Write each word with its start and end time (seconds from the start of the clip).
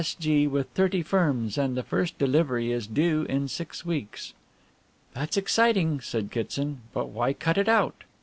S.G. 0.03 0.47
with 0.47 0.67
thirty 0.71 1.03
firms, 1.03 1.59
and 1.59 1.77
the 1.77 1.83
first 1.83 2.17
delivery 2.17 2.71
is 2.71 2.87
due 2.87 3.21
in 3.25 3.47
six 3.47 3.85
weeks." 3.85 4.33
"That's 5.13 5.37
exciting," 5.37 5.99
said 6.01 6.31
Kitson, 6.31 6.81
"but 6.91 7.09
why 7.09 7.33
cut 7.33 7.59
it 7.59 7.69
out?" 7.69 8.03